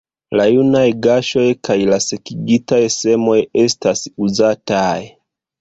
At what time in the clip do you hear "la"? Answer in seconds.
0.39-0.45, 1.91-1.99